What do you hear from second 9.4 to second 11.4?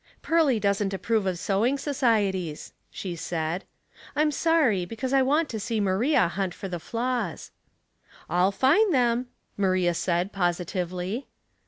Maria said, positively.